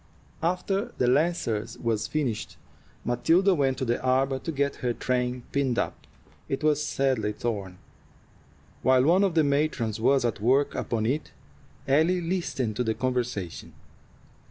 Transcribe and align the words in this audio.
After 0.41 0.93
the 0.97 1.05
Lancers 1.05 1.77
was 1.77 2.07
finished, 2.07 2.57
Matilda 3.05 3.53
went 3.53 3.77
to 3.77 3.85
the 3.85 4.01
arbor 4.01 4.39
to 4.39 4.51
get 4.51 4.77
her 4.77 4.93
train 4.93 5.43
pinned 5.51 5.77
up. 5.77 6.07
It 6.49 6.63
was 6.63 6.83
sadly 6.83 7.33
torn. 7.33 7.77
While 8.81 9.03
one 9.03 9.23
of 9.23 9.35
the 9.35 9.43
matrons 9.43 9.99
was 10.01 10.25
at 10.25 10.41
work 10.41 10.73
upon 10.73 11.05
it, 11.05 11.31
Ellie 11.87 12.19
listened 12.19 12.77
to 12.77 12.83
the 12.83 12.95
conversation. 12.95 13.73